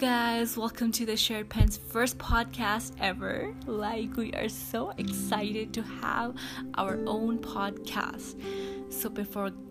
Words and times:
Guys 0.00 0.56
welcome 0.58 0.90
to 0.98 1.04
the 1.04 1.14
share 1.18 1.42
pens 1.54 1.78
first 1.92 2.18
thought 2.20 2.52
kiss 2.56 2.90
ever 3.02 3.32
like 3.78 4.18
we 4.18 4.30
are 4.40 4.46
so 4.56 4.84
excited 4.96 5.74
to 5.74 5.80
have 6.02 6.30
our 6.76 6.94
own 7.08 7.36
this 7.86 8.34
so 9.00 9.08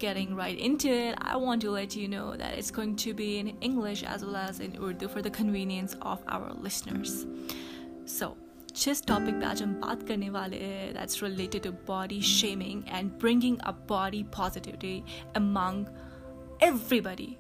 getting 0.01 0.37
right 0.37 0.57
in 0.65 0.75
I 0.87 1.45
want 1.45 1.61
to 1.61 1.75
let 1.75 1.97
you 1.97 2.07
know 2.09 2.31
that 2.39 2.57
is 2.57 2.71
going 2.75 2.95
to 3.03 3.13
be 3.17 3.29
English 3.59 4.03
as 4.11 4.23
well 4.23 4.35
as 4.35 4.61
in 4.65 4.77
Urdu 4.85 5.07
for 5.13 5.21
the 5.21 5.29
convenience 5.37 5.95
of 5.99 6.23
our 6.35 6.61
listeners 6.65 7.23
so 8.17 8.33
جس 8.85 9.01
topic 9.05 9.39
پہ 9.41 9.45
آج 9.45 9.63
ہم 9.63 9.73
بات 9.81 10.07
کرنے 10.07 10.29
والے 10.29 10.63
ہیں 10.65 10.91
that's 10.93 11.21
related 11.23 11.63
to 11.63 11.71
body 11.87 12.19
shaming 12.35 12.81
and 12.91 13.11
bringing 13.21 13.55
up 13.67 13.87
body 13.89 14.23
positivity 14.37 14.99
among 15.53 15.83
every 16.61 17.01
بڑی 17.01 17.33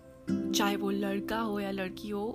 چاہے 0.57 0.75
وہ 0.79 0.91
لڑکا 0.91 1.41
ہو 1.43 1.59
یا 1.59 1.71
لڑکی 1.71 2.11
ہو 2.11 2.31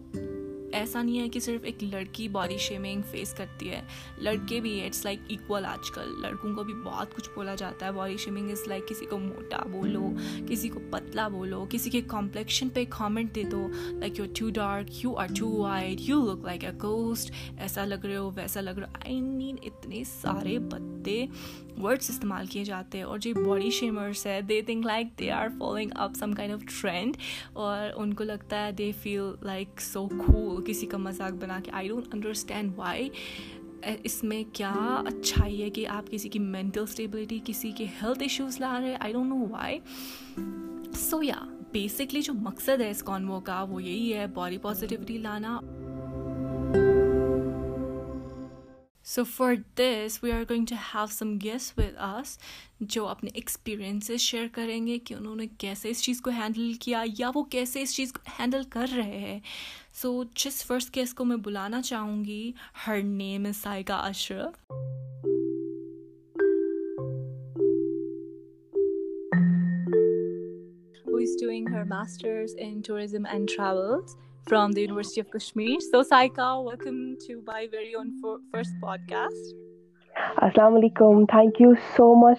ایسا 0.76 1.00
نہیں 1.02 1.20
ہے 1.20 1.28
کہ 1.32 1.40
صرف 1.40 1.64
ایک 1.64 1.82
لڑکی 1.82 2.26
باڈی 2.34 2.56
شیمنگ 2.60 3.02
فیس 3.10 3.32
کرتی 3.38 3.68
ہے 3.70 3.80
لڑکے 4.22 4.58
بھی 4.60 4.70
اٹس 4.86 5.04
لائک 5.04 5.20
ایکول 5.30 5.64
آج 5.66 5.90
کل 5.94 6.08
لڑکوں 6.22 6.52
کو 6.54 6.62
بھی 6.70 6.74
بہت 6.84 7.14
کچھ 7.16 7.28
بولا 7.34 7.54
جاتا 7.58 7.86
ہے 7.86 7.92
باڈی 7.96 8.16
شیمنگ 8.24 8.50
از 8.50 8.66
لائک 8.68 8.86
کسی 8.88 9.06
کو 9.10 9.18
موٹا 9.18 9.58
بولو 9.72 10.08
کسی 10.48 10.68
کو 10.68 10.80
پتلا 10.92 11.26
بولو 11.34 11.64
کسی 11.70 11.90
کے 11.90 12.00
کمپلیکشن 12.08 12.68
پہ 12.74 12.84
کامنٹ 12.98 13.34
دے 13.34 13.42
دو 13.50 13.66
like 14.00 14.18
you 14.18 14.24
too 14.38 14.48
dark 14.54 15.04
you 15.04 15.14
are 15.22 15.26
too 15.38 15.50
white 15.52 16.00
you 16.08 16.20
look 16.32 16.44
like 16.46 16.64
a 16.64 16.70
ghost 16.82 17.30
ایسا 17.56 17.84
لگ 17.84 18.04
رہے 18.06 18.16
ہو 18.16 18.30
ویسا 18.36 18.60
لگ 18.60 18.78
رہے 18.78 18.86
ہو 18.90 19.00
آئی 19.04 19.20
مین 19.20 19.56
اتنے 19.66 20.02
سارے 20.22 20.58
پتے 20.70 21.24
ورڈس 21.82 22.10
استعمال 22.10 22.46
کیے 22.50 22.64
جاتے 22.64 22.98
ہیں 22.98 23.04
اور 23.04 23.18
جو 23.18 23.30
باڈی 23.46 23.70
شیمرس 23.78 24.26
ہے 24.26 24.40
they 24.48 24.60
think 24.66 24.86
like 24.86 25.18
they 25.18 25.30
are 25.30 25.48
following 25.58 25.90
up 26.04 26.14
some 26.18 26.32
kind 26.32 26.54
of 26.54 26.60
trend 26.80 27.16
اور 27.54 27.88
ان 27.94 28.12
کو 28.14 28.24
لگتا 28.24 28.64
ہے 28.66 28.72
دے 28.78 28.90
فیل 29.02 29.32
لائک 29.46 29.80
سو 29.82 30.06
کھو 30.24 30.56
کسی 30.66 30.86
کا 30.90 30.98
مذاق 30.98 31.32
بنا 31.42 31.58
کے 31.64 31.70
آئی 31.80 31.88
ڈونٹ 31.88 32.14
انڈرسٹینڈ 32.14 32.72
وائی 32.78 33.08
اس 34.04 34.22
میں 34.24 34.42
کیا 34.56 34.72
اچھائی 35.06 35.62
ہے 35.62 35.70
کہ 35.70 35.86
آپ 35.96 36.10
کسی 36.10 36.28
کی 36.28 36.38
مینٹل 36.38 36.82
اسٹیبلٹی 36.82 37.38
کسی 37.44 37.70
کے 37.78 37.84
ہیلتھ 38.02 38.22
ایشوز 38.22 38.60
لا 38.60 38.78
رہے 38.80 38.94
I 39.00 39.12
don't 39.12 39.30
know 39.32 39.44
why 39.50 39.78
so 41.08 41.22
یا 41.22 41.42
بیسکلی 41.72 42.20
جو 42.22 42.32
مقصد 42.42 42.80
ہے 42.80 42.90
اس 42.90 43.02
کانوو 43.06 43.40
کا 43.44 43.62
وہ 43.70 43.82
یہی 43.82 44.12
ہے 44.14 44.26
باڈی 44.34 44.58
پازیٹیوٹی 44.62 45.18
لانا 45.18 45.58
so 49.14 49.22
for 49.24 49.54
this 49.78 50.18
we 50.22 50.30
are 50.32 50.40
going 50.50 50.64
to 50.68 50.74
have 50.94 51.04
some 51.12 51.32
guests 51.42 51.70
with 51.76 51.96
us 52.06 52.36
جو 52.94 53.06
اپنے 53.08 53.30
ایکسپیرئنسز 53.34 54.20
شیئر 54.20 54.46
کریں 54.52 54.86
گے 54.86 54.98
کہ 55.06 55.14
انہوں 55.14 55.36
نے 55.36 55.46
کیسے 55.58 55.90
اس 55.90 56.02
چیز 56.04 56.20
کو 56.20 56.30
ہینڈل 56.38 56.72
کیا 56.80 57.02
یا 57.18 57.30
وہ 57.34 57.42
کیسے 57.50 57.82
اس 57.82 57.94
چیز 57.96 58.12
کو 58.12 58.20
ہینڈل 58.38 58.62
کر 58.70 58.86
رہے 58.96 59.18
ہیں 59.18 59.38
سو 60.00 60.12
جس 60.44 60.64
فرسٹ 60.66 60.94
گیس 60.96 61.14
کو 61.18 61.24
میں 61.24 61.36
بلانا 61.44 61.82
چاہوں 61.90 62.24
گی 62.24 62.50
her 62.86 63.02
name 63.12 63.46
is 63.50 63.82
Kashar 63.86 64.40
is 71.24 71.36
doing 71.42 71.68
her 71.74 71.84
masters 71.96 72.54
in 72.58 72.80
tourism 72.86 73.26
and 73.32 73.48
travels 73.56 74.16
voicing 74.52 76.38
you 80.82 80.90
thank 81.30 81.52
you 81.60 81.70
so 81.84 82.06
much 82.14 82.38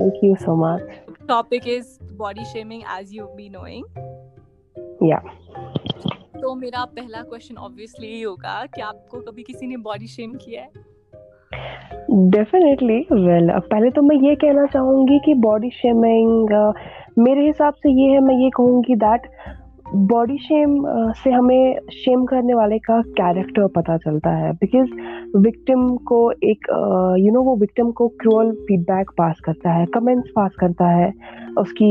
تو 0.00 0.06
میرا 0.60 1.40
پہلا 6.94 7.22
تو 13.94 14.00
میں 14.02 14.18
یہ 14.20 14.34
کہنا 14.36 14.64
چاہوں 14.72 14.96
گی 15.08 15.32
باڈی 15.42 15.70
شیمنگ 15.80 16.30
میرے 17.16 17.42
حساب 17.50 17.74
سے 17.76 17.88
یہ 18.02 18.06
ہے 18.14 18.20
میں 18.26 18.36
یہ 18.44 18.50
کہوں 18.56 18.76
گی 18.88 18.94
باڈی 20.10 20.36
شیم 20.46 20.74
uh, 20.86 21.12
سے 21.22 21.30
ہمیں 21.30 21.90
شیم 21.92 22.24
کرنے 22.26 22.54
والے 22.54 22.78
کا 22.86 23.00
کیریکٹر 23.16 23.66
پتہ 23.74 23.96
چلتا 24.04 24.36
ہے 24.40 24.50
بیکاز 24.60 24.92
وکٹم 25.46 25.86
کو 26.10 26.26
ایک 26.30 26.68
یو 26.72 27.28
uh, 27.28 27.32
نو 27.34 27.42
وہ 27.48 27.54
وکٹم 27.60 27.90
کو 28.00 28.08
کرول 28.22 28.50
فیڈ 28.68 28.84
بیک 28.90 29.10
پاس 29.16 29.40
کرتا 29.46 29.74
ہے 29.78 29.84
کمنٹس 29.94 30.32
پاس 30.34 30.54
کرتا 30.60 30.92
ہے 30.96 31.10
اس 31.60 31.72
کی 31.78 31.90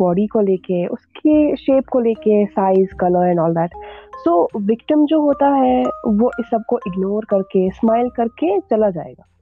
باڈی 0.00 0.22
uh, 0.22 0.28
کو 0.32 0.40
لے 0.50 0.56
کے 0.66 0.84
اس 0.86 1.06
کے 1.22 1.54
شیپ 1.66 1.86
کو 1.90 2.00
لے 2.08 2.14
کے 2.24 2.42
size 2.54 2.96
colour 3.00 3.26
and 3.26 3.40
all 3.44 3.54
that 3.60 3.74
so 4.24 4.40
victim 4.72 5.04
جو 5.10 5.18
ہوتا 5.28 5.54
ہے 5.60 5.82
وہ 6.22 6.30
اس 6.38 6.50
سب 6.50 6.66
کو 6.68 6.76
اگنور 6.86 7.22
کر 7.30 7.42
کے 7.52 7.66
اسمائل 7.66 8.08
کر 8.16 8.28
کے 8.40 8.56
چلا 8.70 8.90
جائے 8.98 9.12
گا 9.18 9.34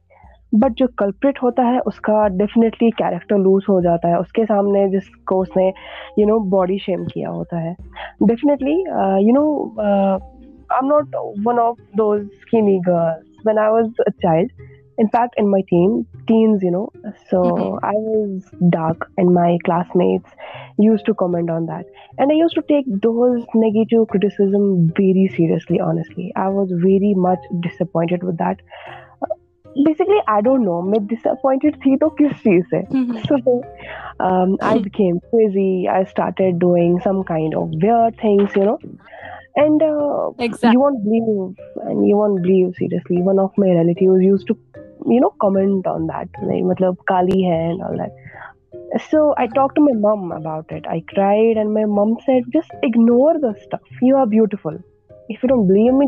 بٹ 0.63 0.73
جو 0.77 0.87
کلپریٹ 0.97 1.43
ہوتا 1.43 1.63
ہے 1.67 1.79
اس 1.87 1.99
کا 2.09 2.27
ڈیفینیٹلی 2.39 2.91
کیریکٹر 2.99 3.39
لوز 3.45 3.63
ہو 3.69 3.81
جاتا 3.87 4.09
ہے 4.09 4.15
اس 4.15 4.33
کے 4.33 4.45
سامنے 4.49 4.87
جس 4.91 5.09
کو 5.29 5.41
اس 5.43 5.57
نے 5.57 5.67
یو 6.17 6.27
نو 6.29 6.39
باڈی 6.57 6.77
شیم 6.85 7.05
کیا 7.15 7.31
ہوتا 7.39 7.63
ہے 7.63 7.73
definitely 8.29 8.75
you 8.81 9.35
know 9.41 9.47
I 9.87 10.79
am 10.81 10.87
not 10.93 11.17
one 11.47 11.59
of 11.61 11.81
those 11.99 12.21
skinny 12.23 12.79
girls 12.87 13.47
when 13.47 13.59
I 13.59 13.73
was 13.73 13.89
a 14.07 14.11
child 14.23 14.53
in 15.03 15.07
fact 15.13 15.39
in 15.43 15.51
my 15.51 15.63
teen 15.71 15.99
teens 16.27 16.65
you 16.65 16.71
know 16.71 16.85
so 17.31 17.41
I 17.87 18.05
was 18.09 18.51
dark 18.75 19.05
and 19.19 19.31
my 19.39 19.57
classmates 20.03 20.35
used 20.85 21.03
to 21.07 21.15
comment 21.25 21.51
on 21.51 21.67
that 21.69 21.87
and 22.19 22.31
I 22.31 22.39
used 22.41 22.55
to 22.55 22.61
take 22.69 22.87
those 23.05 23.41
negative 23.65 24.05
criticism 24.13 24.71
very 24.99 25.27
seriously 25.37 25.81
honestly 25.91 26.29
I 26.45 26.55
was 26.57 26.73
very 26.85 27.15
much 27.29 27.51
disappointed 27.87 28.25
with 28.29 28.39
that 28.41 28.63
basically 29.83 30.19
I 30.33 30.43
don't 30.45 30.65
know 30.65 30.81
میں 30.91 30.99
ڈس 31.11 31.27
appointed 31.27 31.77
تھی 31.83 31.97
تو 32.01 32.09
کس 32.19 32.43
چیز 32.43 32.63
سے 32.71 32.81
so 33.29 33.37
I 34.67 34.81
became 34.85 35.19
crazy 35.31 35.87
I 35.93 36.03
started 36.09 36.59
doing 36.61 36.97
some 37.05 37.21
kind 37.31 37.55
of 37.59 37.69
wear 37.83 38.09
things 38.21 38.57
you 38.57 38.65
know 38.65 38.75
and 39.63 39.83
you 39.83 40.79
won't 40.81 41.03
believe 41.05 41.49
and 41.89 42.07
you 42.09 42.19
won't 42.19 42.41
believe 42.45 42.71
seriously 42.79 43.21
one 43.27 43.41
of 43.41 43.59
my 43.65 43.73
relatives 43.79 44.23
used 44.23 44.45
to 44.49 44.55
you 45.15 45.21
know 45.21 45.29
comment 45.49 45.87
on 45.95 46.09
that 46.09 46.43
نہیں 46.43 46.63
مطلب 46.71 47.05
کالی 47.13 47.45
ہے 47.51 47.61
and 47.67 47.83
all 47.89 47.99
that 47.99 48.83
so 49.11 49.29
I 49.37 49.47
talk 49.55 49.75
to 49.77 49.83
my 49.85 50.01
mum 50.09 50.33
about 50.33 50.73
it 50.73 50.89
I 50.91 51.01
cried 51.15 51.57
and 51.59 51.71
my 51.79 51.85
mum 52.01 52.15
said 52.27 52.47
just 52.55 52.75
ignore 52.83 53.39
the 53.43 53.49
stuff 53.49 54.03
you 54.03 54.17
are 54.19 54.27
beautiful 54.37 54.77
my 55.29 55.91
my 55.91 55.91
میں 55.99 56.07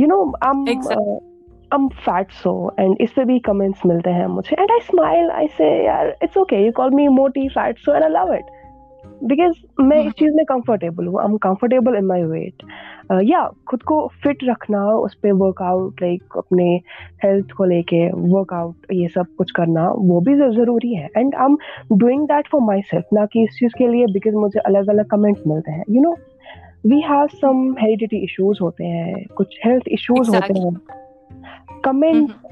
you 0.00 0.06
know 0.08 0.16
ام 1.74 1.86
fat 2.04 2.32
so 2.42 2.50
and 2.78 2.94
اس 3.04 3.14
پہ 3.14 3.22
بھی 3.30 3.38
comments 3.46 3.84
ملتے 3.86 4.10
ہیں 4.12 4.26
مجھے 4.34 4.54
and 4.56 4.70
I 4.70 4.80
smile 4.84 5.30
I 5.34 5.46
say 5.56 5.68
یار 5.84 6.06
it's 6.08 6.36
okay 6.38 6.56
you 6.64 6.72
call 6.76 6.90
me 6.94 7.06
موٹی 7.20 7.46
fat 7.54 7.78
so 7.84 7.92
and 7.92 8.04
I 8.04 8.12
love 8.12 8.32
it 8.32 8.54
because 9.30 9.52
میں 9.88 9.98
اس 10.02 10.14
چیز 10.18 10.34
میں 10.34 10.44
کمفرٹیبل 10.48 11.06
ہوں 11.06 11.14
I 11.20 11.28
am 11.28 11.36
comfortable 11.48 11.96
in 11.96 12.06
my 12.06 12.22
weight 12.30 12.62
یا 13.26 13.46
خود 13.70 13.82
کو 13.92 14.06
فٹ 14.22 14.44
رکھنا 14.50 14.84
اس 14.94 15.20
پہ 15.20 15.32
ورک 15.40 15.62
آؤٹ 15.68 16.02
لائک 16.02 16.36
اپنے 16.38 16.66
ہیلتھ 17.24 17.54
کو 17.56 17.64
لے 17.72 17.80
کے 17.94 18.04
ورک 18.34 18.52
آؤٹ 18.52 18.92
یہ 18.92 19.06
سب 19.14 19.34
کچھ 19.38 19.52
کرنا 19.60 19.88
وہ 20.08 20.20
بھی 20.28 20.34
ضروری 20.58 20.96
ہے 20.98 21.06
and 21.14 21.34
I 21.38 21.50
am 21.52 21.96
doing 21.98 22.24
that 22.34 22.48
for 22.52 22.60
myself 22.90 23.12
نہ 23.20 23.24
کہ 23.32 23.42
اس 23.44 23.58
چیز 23.58 23.74
کے 23.78 23.86
لیے 23.92 24.06
بیکاز 24.14 24.34
مجھے 24.44 24.60
الگ 24.72 24.90
الگ 24.96 25.08
کمنٹس 25.10 25.46
ملتے 25.46 25.76
ہیں 25.76 25.84
you 25.96 26.02
know 26.02 26.14
we 26.84 26.98
have 27.08 27.26
some 27.40 27.66
heredity 27.82 28.16
issues 28.20 28.60
ہوتے 28.60 28.86
ہیں 28.86 29.14
کچھ 29.36 29.56
ہیلتھ 29.66 29.88
ایشوز 29.90 30.34
ہوتے 30.34 30.58
ہیں 30.60 31.80
کمنٹ 31.82 32.04
mm-hmm. 32.14 32.44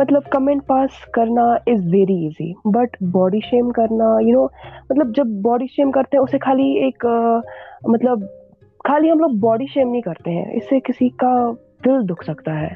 مطلب 0.00 0.28
کمنٹ 0.30 0.66
پاس 0.66 0.98
کرنا 1.14 1.42
is 1.70 1.86
very 1.92 2.14
easy 2.24 2.52
but 2.74 2.96
body 3.12 3.38
shame 3.50 3.70
کرنا 3.76 4.04
یو 4.26 4.40
نو 4.40 4.44
مطلب 4.90 5.14
جب 5.16 5.26
باڈی 5.46 5.66
شیم 5.76 5.90
کرتے 5.92 6.16
ہیں 6.16 6.22
اسے 6.24 6.38
خالی 6.44 6.68
ایک 6.84 7.04
مطلب 7.92 8.20
خالی 8.88 9.10
ہم 9.12 9.18
لوگ 9.18 9.36
باڈی 9.48 9.66
شیم 9.72 9.90
نہیں 9.90 10.02
کرتے 10.02 10.30
ہیں 10.36 10.44
اس 10.56 10.68
سے 10.70 10.80
کسی 10.90 11.08
کا 11.22 11.34
دل 11.84 12.06
دکھ 12.08 12.24
سکتا 12.24 12.60
ہے 12.60 12.68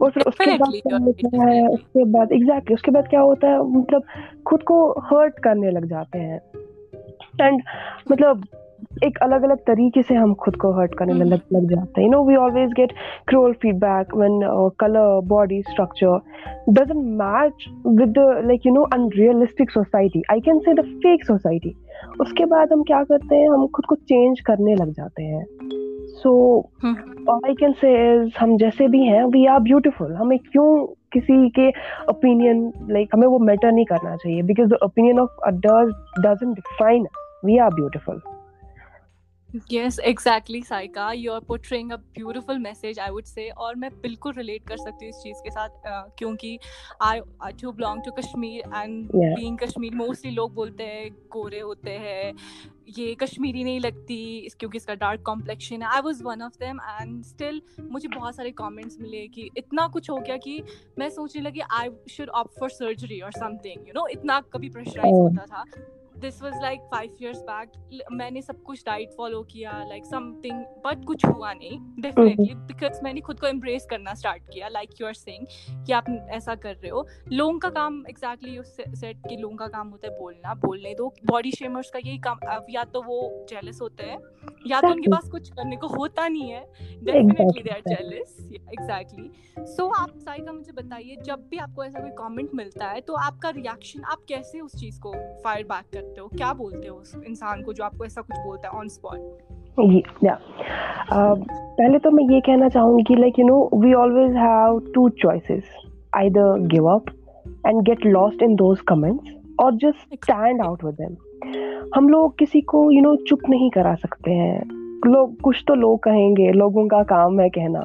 اور 0.00 0.10
پھر 0.10 0.22
اس 0.26 0.38
کے 0.38 0.50
بعد 0.88 1.02
ہے 1.48 1.60
اس 1.72 1.82
کے 1.94 2.04
بعد 2.16 2.32
ایگزیکٹلی 2.32 2.74
اس 2.74 2.82
کے 2.82 2.90
بعد 2.94 3.10
کیا 3.10 3.22
ہوتا 3.22 3.48
ہے 3.52 3.62
مطلب 3.78 4.02
خود 4.50 4.62
کو 4.70 4.80
ہرٹ 5.10 5.40
کرنے 5.46 5.70
لگ 5.70 5.86
جاتے 5.92 6.20
ہیں 6.26 6.38
اینڈ 7.40 7.62
مطلب 8.10 8.44
ایک 9.02 9.16
الگ 9.22 9.44
الگ 9.44 9.62
طریقے 9.66 10.00
سے 10.08 10.14
ہم 10.16 10.32
خود 10.38 10.56
کو 10.62 10.70
ہرٹ 10.78 10.94
کرنے 10.94 11.12
میں 11.12 11.26
لگ 11.26 11.66
جاتے 11.70 12.00
ہیں 12.00 12.06
you 12.06 12.10
know 12.10 12.22
we 12.26 12.34
always 12.40 12.70
get 12.78 12.92
cruel 13.30 13.52
feedback 13.82 14.14
when 14.16 14.38
colour 14.78 15.20
body 15.28 15.58
structure 15.58 16.72
doesn't 16.80 17.04
match 17.18 17.68
with 18.00 18.18
like 18.46 18.66
you 18.66 18.72
know 18.74 18.82
unrealistic 19.16 19.70
society 19.74 20.20
I 20.32 20.40
can 20.48 20.58
see 20.64 20.72
the 20.78 20.82
fake 21.02 21.24
society 21.26 21.72
اس 22.18 22.32
کے 22.36 22.46
بعد 22.50 22.72
ہم 22.72 22.82
کیا 22.90 23.02
کرتے 23.08 23.36
ہیں 23.40 23.48
ہم 23.48 23.66
خود 23.72 23.84
کو 23.92 23.96
چینج 24.08 24.42
کرنے 24.46 24.74
لگ 24.84 24.90
جاتے 24.96 25.24
ہیں 25.34 25.42
so 26.22 26.36
I 27.32 27.54
can 27.60 27.72
see 27.80 27.96
as 27.96 28.28
ہم 28.42 28.56
جیسے 28.60 28.88
بھی 28.90 29.02
ہیں 29.08 29.22
وی 29.34 29.46
آر 29.52 29.58
بیوٹیفل 29.70 30.14
ہمیں 30.20 30.36
کیوں 30.52 30.70
کسی 31.14 31.48
کے 31.56 31.68
اوپینین 32.12 32.68
لائک 32.92 33.14
ہمیں 33.14 33.26
وہ 33.28 33.38
میٹر 33.46 33.72
نہیں 33.72 33.84
کرنا 33.90 34.16
چاہیے 34.22 34.40
because 34.52 34.70
the 34.70 34.76
opinion 34.86 35.20
of 35.20 35.48
does 35.62 35.90
doesn't 36.28 36.52
define 36.52 37.04
we 37.44 37.58
are 37.64 37.70
beautiful 37.76 38.16
yes 39.70 39.98
exactly 40.04 40.60
Saika 40.68 41.08
you 41.14 41.32
are 41.32 41.40
portraying 41.46 41.90
a 41.92 41.96
beautiful 42.14 42.58
message 42.60 43.00
I 43.00 43.12
would 43.14 43.26
say 43.26 43.48
اور 43.50 43.74
میں 43.78 43.88
بالکل 44.02 44.32
ریلیٹ 44.36 44.64
کر 44.68 44.76
سکتی 44.76 45.06
ہوں 45.06 45.12
اس 45.16 45.22
چیز 45.22 45.42
کے 45.42 45.50
ساتھ 45.54 45.86
کیونکہ 46.18 46.56
I 47.10 47.52
too 47.60 47.72
belong 47.72 48.00
to 48.04 48.12
Kashmir 48.20 48.72
and 48.76 49.10
being 49.12 49.56
Kashmir 49.56 49.94
mostly 49.96 50.30
لوگ 50.30 50.50
بولتے 50.54 50.86
ہیں 50.86 51.08
گورے 51.34 51.60
ہوتے 51.62 51.96
ہیں 51.98 52.32
یہ 52.96 53.14
کشمیری 53.20 53.62
نہیں 53.62 53.78
لگتی 53.80 54.24
کیونکہ 54.58 54.76
اس 54.76 54.86
کا 54.86 54.94
ڈارک 55.04 55.22
کمپلیکشن 55.26 55.82
ہے 55.82 55.86
I 55.90 56.02
was 56.04 56.22
one 56.24 56.42
of 56.42 56.58
them 56.60 56.80
and 56.98 57.24
still 57.24 57.58
مجھے 57.90 58.08
بہت 58.18 58.34
سارے 58.34 58.50
کامنٹس 58.62 58.98
ملے 59.00 59.26
کہ 59.34 59.48
اتنا 59.56 59.86
کچھ 59.92 60.10
ہو 60.10 60.16
گیا 60.26 60.36
کہ 60.44 60.60
میں 60.96 61.08
سوچنے 61.16 61.42
لگی 61.42 61.60
I 61.78 61.90
should 62.16 62.30
opt 62.40 62.54
for 62.58 62.68
surgery 62.78 63.20
اور 63.20 63.30
سم 63.38 63.56
تھنگ 63.62 63.86
یو 63.86 63.92
نو 63.94 64.04
اتنا 64.18 64.40
کبھی 64.50 64.70
پریشرائز 64.70 65.14
oh. 65.14 65.28
ہوتا 65.28 65.44
تھا 65.54 65.62
this 66.22 66.42
was 66.42 66.54
like 66.62 66.80
five 66.90 67.10
years 67.20 67.40
back 67.46 68.02
میں 68.12 68.30
نے 68.30 68.40
سب 68.46 68.62
کچھ 68.64 68.84
ڈائٹ 68.84 69.14
فالو 69.16 69.42
کیا 69.52 69.70
لائک 69.88 70.04
سم 70.06 70.30
تھنگ 70.42 70.62
بٹ 70.84 71.04
کچھ 71.06 71.24
ہوا 71.26 71.52
نہیں 71.52 72.00
ڈیفینیٹلی 72.02 72.54
بیکاز 72.66 73.00
میں 73.02 73.12
نے 73.12 73.20
خود 73.24 73.38
کو 73.40 73.46
امپریس 73.46 73.86
کرنا 73.90 74.10
اسٹارٹ 74.10 74.48
کیا 74.52 74.68
لائک 74.68 75.00
یو 75.00 75.06
آر 75.06 75.12
سینگ 75.18 75.44
کہ 75.86 75.92
آپ 75.92 76.10
ایسا 76.34 76.54
کر 76.62 76.74
رہے 76.82 76.90
ہو 76.90 77.02
لونگ 77.30 77.58
کا 77.60 77.70
کام 77.74 78.00
ایگزیکٹلی 78.08 78.58
سیٹ 79.00 79.24
کہ 79.28 79.36
لونگ 79.40 79.56
کا 79.56 79.66
کام 79.72 79.92
ہوتا 79.92 80.08
ہے 80.08 80.18
بولنا 80.20 80.52
بولنے 80.66 80.94
دو 80.98 81.08
باڈی 81.32 81.50
شیمرس 81.58 81.90
کا 81.92 81.98
یہی 82.04 82.18
کام 82.24 82.62
یا 82.74 82.82
تو 82.92 83.02
وہ 83.06 83.20
جیلس 83.50 83.82
ہوتا 83.82 84.06
ہے 84.12 84.16
یا 84.68 84.80
تو 84.82 84.88
ان 84.92 85.00
کے 85.02 85.10
پاس 85.14 85.30
کچھ 85.32 85.50
کرنے 85.56 85.76
کو 85.80 85.86
ہوتا 85.96 86.28
نہیں 86.28 86.52
ہے 86.52 86.64
definitely 86.80 87.62
they 87.62 87.70
are 87.74 87.88
jealous 87.88 88.38
exactly 88.54 89.28
so 89.76 89.88
آپ 89.98 90.18
سائیکا 90.24 90.52
مجھے 90.52 90.72
بتائیے 90.82 91.14
جب 91.24 91.40
بھی 91.48 91.58
آپ 91.60 91.74
کو 91.74 91.82
ایسا 91.82 91.98
کوئی 92.00 92.12
کامنٹ 92.18 92.54
ملتا 92.62 92.92
ہے 92.94 93.00
تو 93.06 93.16
آپ 93.24 93.40
کا 93.42 93.52
ریئیکشن 93.56 94.04
آپ 94.12 94.26
کیسے 94.28 94.60
اس 94.60 94.80
چیز 94.80 94.98
کو 95.02 95.14
فائر 95.44 95.62
بیک 95.68 95.92
کر 95.92 96.02
کرتے 96.04 96.20
ہو 96.20 96.26
کیا 96.38 96.52
بولتے 96.58 96.88
ہو 96.88 96.96
اس 96.98 97.14
انسان 97.26 97.62
کو 97.62 97.72
جو 97.72 97.84
آپ 97.84 97.96
کو 97.98 98.04
ایسا 98.04 98.20
کچھ 98.28 98.38
بولتا 98.46 98.68
ہے 98.72 98.78
آن 98.78 98.86
اسپاٹ 98.92 99.18
جی 99.90 100.00
پہلے 101.76 101.98
تو 102.02 102.10
میں 102.16 102.24
یہ 102.34 102.40
کہنا 102.48 102.68
چاہوں 102.72 102.98
گی 103.08 103.14
like 103.20 103.38
you 103.38 103.46
know 103.46 103.58
we 103.84 103.94
always 104.02 104.36
have 104.36 104.78
to 104.94 105.08
choices 105.22 105.62
either 106.34 106.46
give 106.72 106.88
up 106.88 107.10
and 107.66 107.80
get 107.88 108.06
lost 108.06 108.42
in 108.46 108.54
those 108.58 108.82
comments 108.86 109.32
اور 109.62 109.72
just 109.82 110.12
stand 110.14 110.60
out 110.66 110.84
with 110.84 110.98
them 110.98 111.52
ہم 111.96 112.08
لوگ 112.08 112.30
کسی 112.38 112.60
کو 112.74 112.84
یو 112.92 113.02
نو 113.02 113.14
چپ 113.30 113.48
نہیں 113.50 113.70
کرا 113.74 113.94
سکتے 114.02 114.34
ہیں 114.40 114.58
لوگ 115.12 115.28
کچھ 115.42 115.64
تو 115.66 115.74
لوگ 115.84 115.96
کہیں 116.04 116.30
گے 116.36 116.50
لوگوں 116.52 116.86
کا 116.88 117.02
کام 117.08 117.40
ہے 117.40 117.48
کہنا 117.58 117.80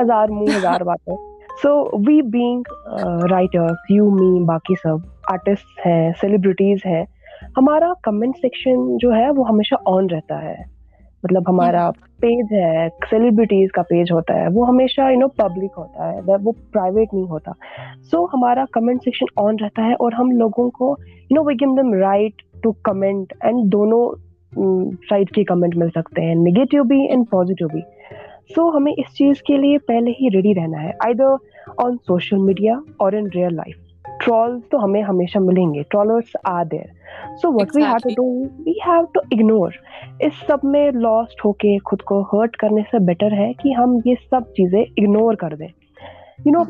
ہزار 0.00 0.28
منہ 0.38 0.50
ہزار 0.56 0.80
باتیں 0.90 1.14
so 1.62 1.72
we 2.06 2.20
being 2.36 2.62
writers 3.30 3.90
you 3.96 4.08
me 4.20 4.44
باقی 4.44 4.74
سب 4.82 5.04
آرٹسٹ 5.32 5.86
ہیں 5.86 6.10
سیلیبریٹیز 6.20 6.78
ہیں 6.86 7.04
ہمارا 7.56 7.92
کمنٹ 8.02 8.36
سیکشن 8.42 8.96
جو 9.02 9.10
ہے 9.14 9.28
وہ 9.36 9.48
ہمیشہ 9.48 9.74
آن 9.88 10.06
رہتا 10.10 10.40
ہے 10.42 10.54
مطلب 11.24 11.42
ہمارا 11.48 11.88
پیج 12.20 12.52
ہے 12.52 12.86
سیلیبریٹیز 13.10 13.68
کا 13.74 13.82
پیج 13.90 14.10
ہوتا 14.12 14.34
ہے 14.40 14.46
وہ 14.54 14.66
ہمیشہ 14.68 15.10
یو 15.12 15.18
نو 15.20 15.28
پبلک 15.42 15.78
ہوتا 15.78 16.10
ہے 16.12 16.38
وہ 16.44 16.52
پرائیویٹ 16.72 17.14
نہیں 17.14 17.28
ہوتا 17.30 17.52
سو 18.10 18.24
ہمارا 18.32 18.64
کمنٹ 18.74 19.04
سیکشن 19.04 19.30
آن 19.44 19.56
رہتا 19.62 19.84
ہے 19.88 19.92
اور 20.04 20.12
ہم 20.18 20.30
لوگوں 20.40 20.68
کو 20.78 20.94
you 21.30 21.34
know 21.36 21.44
we 21.48 21.54
them 21.60 21.94
right 22.00 22.42
to 22.62 22.72
comment 22.90 23.32
and 23.40 23.72
دونوں 23.72 24.02
سائڈ 25.08 25.30
کے 25.34 25.44
کمنٹ 25.52 25.76
مل 25.84 25.88
سکتے 26.00 26.22
ہیں 26.28 26.34
نگیٹو 26.44 26.82
بھی 26.94 27.00
اینڈ 27.08 27.28
پازیٹیو 27.30 27.68
بھی 27.72 27.80
سو 28.54 28.68
ہمیں 28.76 28.92
اس 28.96 29.14
چیز 29.18 29.42
کے 29.46 29.56
لیے 29.66 29.78
پہلے 29.92 30.10
ہی 30.20 30.30
ریڈی 30.36 30.54
رہنا 30.60 30.82
ہے 30.82 30.90
آئی 31.06 31.22
آن 31.84 31.96
سوشل 32.06 32.38
میڈیا 32.50 32.74
اور 33.04 33.12
ان 33.20 33.26
ریئل 33.34 33.54
لائف 33.56 33.83
ٹرولس 34.24 34.68
تو 34.70 34.82
ہمیں 34.84 35.00
ہمیشہ 35.02 35.38
ملیں 35.46 35.72
گے 35.74 35.82
trollers 35.90 36.36
are 36.50 36.64
there 36.70 37.32
so 37.42 37.48
what 37.52 37.70
we 37.74 37.82
have 37.82 37.96
to 38.04 38.08
do 38.16 38.24
we 38.66 38.72
have 38.86 39.02
to 39.14 39.20
ignore 39.32 39.72
اس 40.26 40.46
سب 40.46 40.64
میں 40.74 40.84
لاسٹ 41.06 41.44
ہو 41.44 41.52
کے 41.64 41.76
خود 41.90 42.02
کو 42.10 42.20
ہرٹ 42.32 42.56
کرنے 42.62 42.82
سے 42.90 43.04
بیٹر 43.06 43.32
ہے 43.38 43.52
کہ 43.62 43.72
ہم 43.78 43.96
یہ 44.04 44.14
سب 44.30 44.52
چیزیں 44.56 44.80
اگنور 44.82 45.34
کر 45.42 45.54
دیں 45.62 45.68
you 46.44 46.52
know 46.52 46.62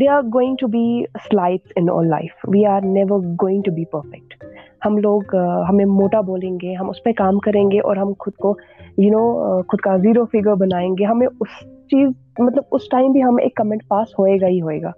they 0.00 0.08
are 0.12 0.22
going 0.34 0.56
to 0.60 0.66
be 0.68 0.84
slight 1.28 1.72
in 1.76 1.88
our 1.90 2.04
life 2.04 2.44
we 2.54 2.64
are 2.66 2.80
never 2.96 3.20
going 3.42 3.62
to 3.66 3.70
be 3.74 3.84
perfect 3.92 4.44
ہم 4.86 4.96
لوگ 5.04 5.34
ہمیں 5.68 5.84
موٹا 6.00 6.20
بولیں 6.30 6.50
گے 6.62 6.74
ہم 6.74 6.90
اس 6.90 7.02
پہ 7.04 7.12
کام 7.16 7.38
کریں 7.44 7.64
گے 7.70 7.80
اور 7.90 7.96
ہم 7.96 8.12
خود 8.24 8.34
کو 8.46 8.56
یو 8.98 9.10
نو 9.18 9.24
خود 9.68 9.80
کا 9.80 9.96
زیرو 10.06 10.24
فگر 10.32 10.54
بنائیں 10.64 10.90
گے 10.98 11.04
ہمیں 11.10 11.26
اس 11.26 11.58
چیز 11.92 12.08
مطلب 12.38 12.74
اس 12.76 12.88
ٹائم 12.90 13.12
بھی 13.12 13.22
ہمیں 13.24 13.42
ایک 13.44 13.54
کمنٹ 13.56 13.88
پاس 13.88 14.18
ہوئے 14.18 14.36
گا 14.40 14.46
ہی 14.56 14.60
ہوئے 14.62 14.80
گا 14.82 14.90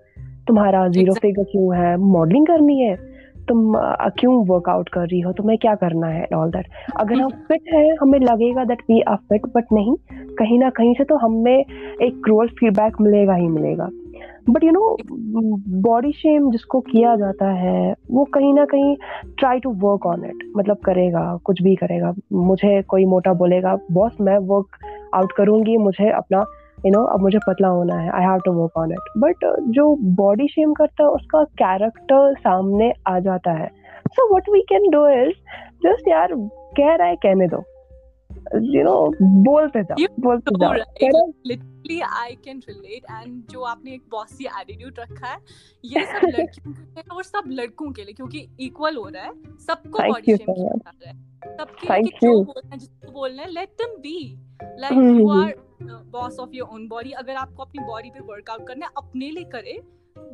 تمہارا 0.47 0.87
زیرو 0.95 1.13
فگر 1.23 1.45
کیوں 1.53 1.71
ہے 1.77 1.95
ماڈلنگ 2.13 2.45
کرنی 2.45 2.81
ہے 2.87 2.95
تم 3.49 3.73
کیوں 4.21 4.35
ورک 4.49 4.69
آؤٹ 4.69 4.91
کر 4.91 5.07
رہی 5.11 5.23
ہو 5.25 5.33
تمہیں 5.39 5.57
کیا 5.63 5.75
کرنا 5.81 6.13
ہے 6.15 6.23
آل 6.37 6.53
دیٹ 6.55 6.69
اگر 7.03 7.21
ہم 7.21 7.29
فٹ 7.49 7.73
ہیں 7.73 7.91
ہمیں 8.03 8.19
لگے 8.19 8.55
گا 8.55 8.63
that 8.69 8.83
we 8.89 8.99
are 9.13 9.17
fit 9.31 9.47
but 9.55 9.73
نہیں 9.79 9.95
کہیں 10.39 10.57
نہ 10.59 10.71
کہیں 10.77 10.93
سے 10.99 11.05
تو 11.11 11.17
ہمیں 11.25 11.57
ایک 11.59 12.15
کرول 12.25 12.47
فیڈ 12.61 12.77
بیک 12.79 13.01
ملے 13.01 13.27
گا 13.27 13.37
ہی 13.37 13.47
ملے 13.57 13.77
گا 13.79 13.89
but 14.53 14.65
you 14.65 14.71
know 14.73 15.61
body 15.85 16.11
shame 16.23 16.49
جس 16.53 16.65
کو 16.73 16.81
کیا 16.89 17.15
جاتا 17.19 17.53
ہے 17.61 17.93
وہ 18.17 18.25
کہیں 18.35 18.53
نہ 18.53 18.65
کہیں 18.71 18.95
try 19.41 19.59
to 19.65 19.73
work 19.83 20.07
on 20.07 20.25
it 20.29 20.45
مطلب 20.57 20.81
کرے 20.87 21.13
گا 21.13 21.25
کچھ 21.45 21.63
بھی 21.63 21.75
کرے 21.85 22.01
گا 22.01 22.11
مجھے 22.51 22.81
کوئی 22.95 23.05
موٹا 23.15 23.33
بولے 23.45 23.63
گا 23.63 23.75
باس 24.01 24.21
میں 24.29 24.39
ورک 24.49 24.77
آؤٹ 25.21 25.33
کروں 25.37 25.59
گی 25.67 25.77
مجھے 25.85 26.11
اپنا 26.21 26.43
یو 26.87 26.91
نو 26.93 27.01
اب 27.15 27.21
مجھے 27.23 27.39
پتلا 27.47 27.69
ہونا 27.75 28.03
ہے 28.03 28.09
I 28.17 28.25
have 28.27 28.39
to 28.45 28.53
work 28.59 28.77
on 28.81 28.91
it 28.97 29.09
but 29.23 29.45
جو 29.77 29.85
باڈی 30.19 30.47
شیم 30.55 30.73
کرتا 30.81 31.05
ہے 31.05 31.15
اس 31.19 31.27
کا 31.31 31.43
کیریکٹر 31.63 32.33
سامنے 32.43 32.91
آ 33.13 33.19
جاتا 33.29 33.59
ہے 33.59 33.69
so 34.17 34.33
what 34.35 34.49
we 34.53 34.61
can 34.69 34.91
do 34.93 35.03
is 35.19 35.33
just 35.85 36.09
یار 36.09 36.35
کہہ 36.77 36.97
رہا 36.99 37.09
ہے 37.09 37.17
کہنے 37.23 37.47
دو 37.55 37.61
جو 38.53 38.85
آپ 43.67 43.85
نے 43.85 43.93
ایک 43.93 44.15
ایٹیٹیوڈ 44.57 44.99
رکھا 44.99 45.27
ہے 45.27 45.39
یہ 45.83 45.99
سب 46.21 46.27
لڑکیوں 46.35 46.53
کے 46.53 47.03
اور 47.09 47.23
سب 47.23 47.51
لڑکوں 47.51 47.91
کے 47.91 48.05
لیے 48.05 48.13
کیونکہ 48.17 48.47
ایکول 48.57 48.97
ہو 48.97 49.11
رہا 49.11 49.23
رہا 49.23 49.25
ہے 49.25 49.93
ہے 49.99 50.33
ہے 50.33 50.37
سب 50.37 50.47
سب 51.57 51.69
کو 51.71 52.07
کو 52.07 52.17
باڈی 52.17 52.17
باڈی 52.17 52.65
کیا 52.65 52.65
جا 52.65 52.69
کے 52.69 52.69
لیے 52.69 52.77
جس 52.79 52.89
بولنا 53.13 53.47
let 53.55 53.79
them 53.79 54.01
be 54.03 54.19
like 54.83 54.93
you 55.21 55.31
are 55.33 55.51
boss 56.11 56.39
of 56.41 56.55
your 56.55 56.69
own 56.71 56.89
اگر 57.19 57.35
آپ 57.41 57.55
کو 57.57 57.63
اپنی 57.63 57.89
باڈی 57.91 58.11
پہ 58.19 58.25
ورک 58.31 58.51
آؤٹ 58.51 58.67
کرنا 58.69 58.87
ہے 58.87 58.93
اپنے 59.05 59.31
لیے 59.31 59.45
کرے 59.53 59.79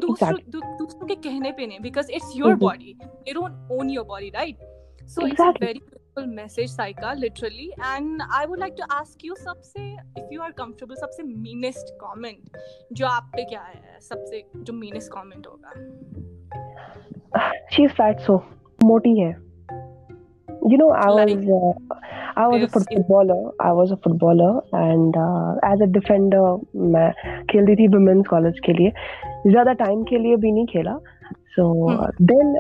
دوسروں 0.03 1.07
کے 1.09 1.15
کہنے 1.29 1.51
پہ 1.57 1.63
نہیں 1.67 1.79
because 1.89 2.11
it's 2.15 2.37
your 2.37 2.55
body 2.61 2.93
you 3.27 3.41
don't 3.41 3.71
own 3.79 3.91
your 3.91 4.05
body 4.15 4.31
right 4.35 4.59
so 5.11 5.27
sorry 5.27 5.79
good 5.85 5.99
message 6.27 6.67
psycho 6.71 7.13
literally 7.21 7.69
and 7.93 8.23
I 8.37 8.47
would 8.49 8.59
like 8.59 8.77
to 8.77 8.85
ask 8.99 9.25
you 9.25 9.33
you 9.35 9.35
سب 9.45 9.63
سب 9.65 9.65
سے 9.65 9.83
سے 9.83 10.35
اف 10.35 10.43
آر 10.45 10.51
کمفرٹیبل 10.57 11.35
مینسٹ 11.51 11.97
کامنٹ 12.01 12.57
جو 12.97 13.07
آپ 13.11 13.33
پہ 13.33 13.45
کیا 13.51 13.65
ہے 13.69 14.73
میں 26.91 27.11
کھیلتی 27.49 27.77
تھی 27.77 27.87
ویمنس 27.97 28.61
کے 28.67 28.73
لیے 28.79 28.91
زیادہ 29.53 29.73
ٹائم 29.85 30.03
کے 30.11 30.19
لیے 30.25 30.37
بھی 30.37 30.51
نہیں 30.51 30.67
کھیلا 30.73 30.97
سو 31.57 31.71
دین 32.33 32.55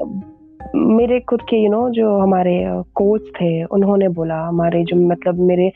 میرے 0.75 1.19
خود 1.29 1.41
کے 1.49 1.57
یو 1.57 1.63
you 1.67 1.71
نو 1.73 1.79
know, 1.81 1.93
جو 1.95 2.19
ہمارے 2.23 2.53
کوچ 3.01 3.23
uh, 3.23 3.29
تھے 3.39 3.49
انہوں 3.77 3.97
نے 3.97 4.09
بولا 4.19 4.43
ہمارے 4.49 4.83
جو 4.89 4.97
مطلب 5.07 5.39
میرے 5.51 5.69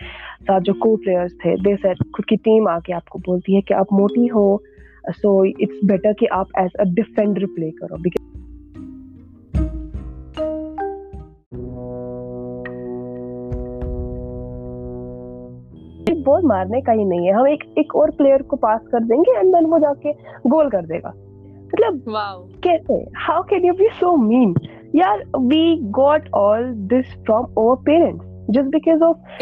ساتھ 0.46 0.62
جو 0.64 0.72
کو 0.80 0.96
پلیئرس 1.04 1.32
تھے 1.42 1.54
دے 1.64 1.74
سیٹ 1.82 1.98
خود 2.16 2.24
کی 2.28 2.36
ٹیم 2.44 2.68
آ 2.68 2.78
کے 2.84 2.92
آپ 2.94 3.08
کو 3.08 3.18
بولتی 3.26 3.56
ہے 3.56 3.60
کہ 3.68 3.74
آپ 3.74 3.92
موٹی 3.98 4.26
ہو 4.34 4.56
سو 5.22 5.36
اٹس 5.42 5.84
بیٹر 5.90 6.12
کہ 6.20 6.26
آپ 6.38 6.46
ایز 6.60 6.70
اے 6.80 6.84
ڈیفینڈر 7.00 7.46
پلے 7.56 7.70
کرو 7.80 7.96
بیکاز 8.04 8.22
بال 16.26 16.42
مارنے 16.46 16.80
کا 16.80 16.92
ہی 16.98 17.02
نہیں 17.04 17.26
ہے 17.28 17.32
ہم 17.32 17.44
ایک 17.46 17.64
ایک 17.76 17.94
اور 17.96 18.08
پلیئر 18.18 18.42
کو 18.48 18.56
پاس 18.66 18.88
کر 18.90 19.00
دیں 19.10 19.16
گے 19.26 19.36
اینڈ 19.36 19.54
دین 19.54 19.66
وہ 19.72 19.78
جا 19.78 19.92
کے 20.02 20.12
گول 20.52 20.68
کر 20.70 20.84
دے 20.90 20.98
گا 21.02 21.10
مطلب 21.72 22.62
کیسے 22.62 22.94
how 23.28 23.42
can 23.48 23.64
you 23.64 23.72
be 23.78 23.84
so 24.00 24.16
mean 24.26 24.52
یار 24.98 25.18
we 25.50 25.64
got 25.96 26.28
all 26.40 26.64
this 26.90 27.12
from 27.26 27.44
our 27.58 27.76
parents 27.86 28.32
just 28.54 28.66
because 28.72 29.02
of 29.02 29.40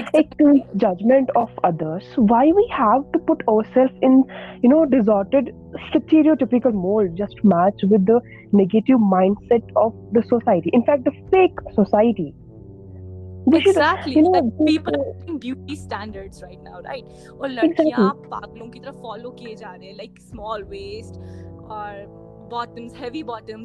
judgment 0.80 1.30
of 1.36 1.50
others 1.68 2.18
why 2.30 2.52
we 2.56 2.62
have 2.78 3.00
to 3.12 3.18
put 3.26 3.42
our 3.48 3.62
self 3.74 3.98
in 4.06 4.16
you 4.62 4.70
know 4.70 4.82
deserted 4.96 5.50
stereotypical 5.92 6.72
mould 6.86 7.18
just 7.18 7.44
match 7.54 7.84
with 7.90 8.08
the 8.08 8.18
negative 8.58 8.98
mindset 9.48 9.72
of 9.84 9.92
the 10.14 10.20
society 10.28 10.70
in 10.72 10.82
fact 10.86 11.04
the 11.06 11.36
fake 11.36 11.60
society 11.76 12.30
لڑکیاں 17.48 18.08
پاگلوں 18.28 18.66
کی 18.66 18.80
طرف 18.80 18.94
follow 19.02 19.30
کیے 19.30 19.54
جا 19.54 19.76
رہے 19.78 19.86
ہیں 19.86 19.94
like 19.96 20.10
small 20.22 20.62
waist 20.68 21.18
اور 21.68 22.04
آپ 22.54 22.78
میں 22.78 23.64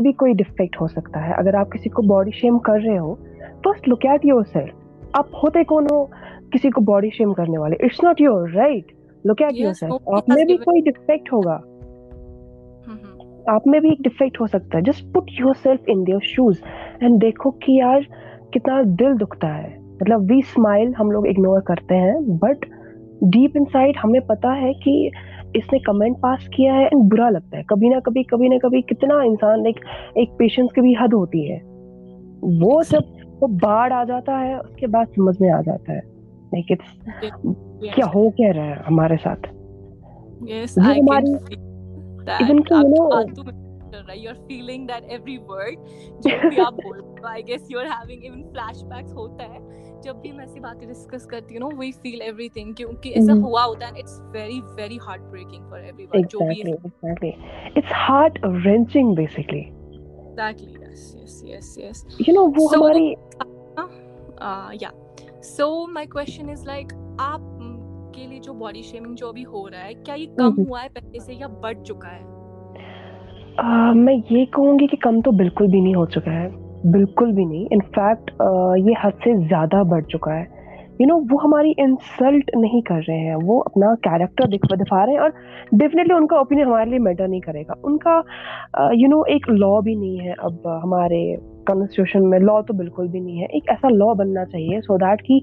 بھی 0.00 0.12
کوئی 0.20 0.32
ڈیفیکٹ 0.34 0.80
ہو 0.80 0.86
سکتا 0.86 1.26
ہے 1.26 1.32
اگر 1.32 1.54
آپ 1.54 1.72
کسی 1.72 1.88
کو 1.88 2.02
باڈی 2.08 2.30
شیم 2.40 2.58
کر 2.68 2.80
رہے 2.86 2.98
ہو 2.98 3.14
تو 3.64 3.70
مطلب 5.18 5.72
ہم 5.72 6.50
لوگ 21.10 21.26
اگنور 21.26 21.60
کرتے 21.66 21.96
ہیں 21.96 22.18
بٹ 22.40 22.66
ڈیپ 23.32 23.56
ان 23.58 23.64
سائڈ 23.72 23.96
ہمیں 24.04 24.20
پتا 24.28 24.56
ہے 24.60 24.72
کہ 24.84 24.96
اس 25.58 25.72
نے 25.72 25.78
کمنٹ 25.86 26.16
پاس 26.20 26.48
کیا 26.56 26.74
ہے 26.74 26.86
برا 27.10 27.28
لگتا 27.30 27.56
ہے 27.58 27.62
کبھی 27.68 27.88
نہ 27.88 27.98
کبھی 28.04 28.22
کبھی 28.30 28.48
نہ 28.48 28.58
کبھی 28.62 28.80
کتنا 28.92 29.20
پیشنس 30.38 30.72
کی 30.74 30.80
بھی 30.80 30.94
حد 31.00 31.12
ہوتی 31.14 31.50
ہے 31.50 31.58
وہ 32.60 32.80
سب 32.90 33.20
باڑھ 33.62 33.92
آ 33.92 34.02
جاتا 34.08 34.34
ہے 34.40 34.50
اس 34.54 34.74
کے 34.76 34.86
بعد 34.96 35.08
سمجھ 35.14 35.38
میں 35.40 35.48
آ 35.50 35.60
جاتا 35.66 35.92
ہے 35.92 36.02
جب 50.02 50.14
بھی 50.20 50.30
میں 50.36 50.46
میں 60.92 61.42
یہ 61.50 62.32
کہوں 74.52 74.86
کم 75.02 75.18
تو 75.20 75.32
بالکل 75.36 75.66
بھی 75.66 75.80
نہیں 75.80 75.94
ہو 75.94 76.04
چکا 76.06 76.32
ہے 76.40 76.46
بالکل 76.90 77.32
بھی 77.32 77.44
نہیں 77.44 77.64
انفیکٹ 77.70 78.30
یہ 78.86 78.94
حد 79.04 79.12
سے 79.24 79.30
زیادہ 79.48 79.82
بڑھ 79.90 80.04
چکا 80.12 80.36
ہے 80.38 80.44
یو 81.02 81.06
نو 81.08 81.14
وہ 81.30 81.38
ہماری 81.42 81.72
انسلٹ 81.84 82.50
نہیں 82.62 82.80
کر 82.88 83.00
رہے 83.08 83.18
ہیں 83.28 83.34
وہ 83.44 83.62
اپنا 83.66 83.86
کیریکٹر 84.02 84.46
دکھا 84.82 85.04
رہے 85.06 85.12
ہیں 85.12 85.18
اور 85.26 85.30
ڈیفینیٹلی 85.80 86.14
ان 86.14 86.26
کا 86.32 86.36
اوپینین 86.38 86.66
ہمارے 86.66 86.88
لیے 86.90 86.98
میٹر 87.06 87.28
نہیں 87.28 87.40
کرے 87.46 87.62
گا 87.68 87.74
ان 87.90 87.96
کا 88.04 88.20
یو 88.98 89.08
نو 89.10 89.20
ایک 89.34 89.48
لا 89.50 89.78
بھی 89.86 89.94
نہیں 89.94 90.20
ہے 90.26 90.32
اب 90.48 90.68
ہمارے 90.82 91.20
کانسٹیٹیوشن 91.70 92.28
میں 92.30 92.38
لا 92.40 92.60
تو 92.68 92.74
بالکل 92.82 93.06
بھی 93.14 93.20
نہیں 93.20 93.40
ہے 93.40 93.46
ایک 93.58 93.70
ایسا 93.76 93.88
لا 93.96 94.12
بننا 94.22 94.44
چاہیے 94.52 94.80
سو 94.86 94.96
دیٹ 95.06 95.22
کہ 95.28 95.38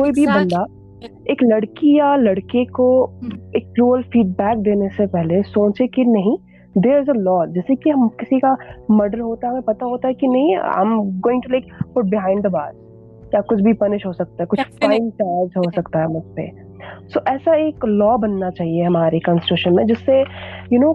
کوئی 0.00 0.10
بھی 0.18 0.26
بندہ 0.34 0.64
ایک 1.32 1.42
لڑکی 1.50 1.94
یا 1.96 2.14
لڑکے 2.24 2.64
کو 2.80 2.88
ایک 3.60 3.68
رول 3.80 4.02
فیڈ 4.12 4.34
بیک 4.42 4.64
دینے 4.66 4.88
سے 4.96 5.06
پہلے 5.14 5.40
سوچے 5.54 5.86
کہ 5.96 6.04
نہیں 6.16 6.36
دیر 6.84 6.98
از 6.98 7.08
اے 7.14 7.18
لا 7.22 7.44
جیسے 7.54 7.74
کہ 7.84 7.90
ہم 7.96 8.08
کسی 8.18 8.38
کا 8.40 8.54
مرڈر 8.98 9.20
ہوتا 9.20 9.46
ہے 9.46 9.52
ہمیں 9.52 9.66
پتا 9.74 9.86
ہوتا 9.92 10.08
ہے 10.08 10.14
کہ 10.22 10.26
نہیں 10.34 10.54
I 10.62 10.78
am 10.88 11.00
going 11.26 11.40
to 11.46 11.50
like 11.52 11.72
put 11.94 12.12
behind 12.14 12.44
the 12.44 12.48
bar 12.58 12.72
یا 13.32 13.40
کچھ 13.48 13.62
بھی 13.62 13.72
پنش 13.82 14.06
ہو 14.06 14.12
سکتا 14.12 14.42
ہے 14.42 14.46
کچھ 14.48 14.60
فائن 14.84 15.10
چارج 15.18 15.56
ہو 15.56 15.62
سکتا 15.76 16.02
ہے 16.02 16.06
مجھ 16.14 16.34
پہ 16.36 16.46
سو 17.12 17.20
ایسا 17.32 17.52
ایک 17.64 17.84
لا 17.88 18.14
بننا 18.22 18.50
چاہیے 18.58 18.84
ہمارے 18.86 19.18
کانسٹیٹیوشن 19.28 19.74
میں 19.74 19.84
جس 19.92 20.04
سے 20.06 20.20
یو 20.70 20.80
نو 20.82 20.92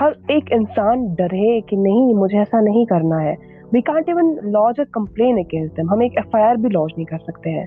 ہر 0.00 0.12
ایک 0.34 0.52
انسان 0.52 1.06
ڈرے 1.18 1.60
کہ 1.68 1.76
نہیں 1.86 2.12
مجھے 2.20 2.38
ایسا 2.38 2.60
نہیں 2.68 2.84
کرنا 2.94 3.22
ہے 3.22 3.34
we 3.72 3.80
can't 3.90 4.08
even 4.08 4.34
lodge 4.52 4.80
a 4.80 4.84
complain 4.92 5.38
against 5.44 5.76
them 5.76 5.90
ہم 5.92 6.00
ایک 6.06 6.16
ایف 6.24 6.34
آئی 6.34 6.44
آر 6.44 6.54
بھی 6.62 6.68
لاج 6.78 6.92
نہیں 6.96 7.06
کر 7.14 7.18
سکتے 7.26 7.50
ہیں 7.58 7.66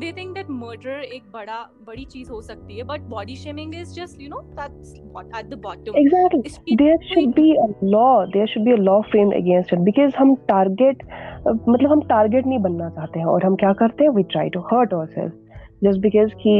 دے 0.00 0.10
تھنک 0.16 0.34
دیٹ 0.36 0.50
مرڈر 0.56 0.98
ایک 1.12 1.22
بڑا 1.30 1.62
بڑی 1.84 2.02
چیز 2.08 2.30
ہو 2.30 2.40
سکتی 2.40 2.78
ہے 2.78 2.82
but 2.88 3.06
body 3.10 3.34
shaming 3.36 3.74
is 3.78 3.94
just 3.94 4.20
you 4.20 4.28
know 4.30 4.40
that's 4.58 4.92
at 5.36 5.50
the 5.50 5.56
bottom 5.64 6.76
there 6.78 6.94
should 7.14 7.32
be 7.36 7.50
a 7.60 7.64
law 7.94 8.04
there 8.34 8.46
should 8.52 8.64
be 8.64 8.72
a 8.72 8.76
law 8.82 8.98
frame 9.10 9.30
against 9.36 9.72
it 9.72 9.80
because 9.88 10.10
ہم 10.20 10.34
ٹارگٹ 10.48 11.02
مطلب 11.46 11.92
ہم 11.92 12.00
ٹارگٹ 12.08 12.46
نہیں 12.46 12.58
بننا 12.68 12.90
چاہتے 12.96 13.20
ہیں 13.20 13.26
اور 13.32 13.44
ہم 13.46 13.56
کیا 13.64 13.72
کرتے 13.82 14.04
ہیں 14.04 14.10
we 14.16 14.22
try 14.32 14.50
to 14.56 14.60
hurt 14.70 14.92
our 14.94 15.06
self 15.14 15.82
just 15.82 15.98
because 16.06 16.34
کہ 16.44 16.56